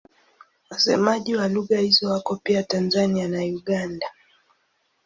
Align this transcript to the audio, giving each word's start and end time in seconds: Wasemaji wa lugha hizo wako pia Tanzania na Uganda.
Wasemaji 0.69 1.35
wa 1.35 1.47
lugha 1.47 1.77
hizo 1.79 2.09
wako 2.11 2.35
pia 2.43 2.63
Tanzania 2.63 3.27
na 3.27 3.39
Uganda. 3.39 4.07